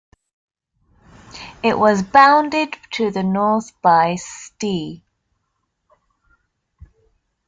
[1.61, 5.03] It was bounded to the north by Ste.